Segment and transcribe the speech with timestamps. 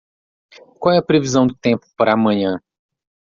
[0.79, 2.59] Qual é a previsão do tempo para amanhã?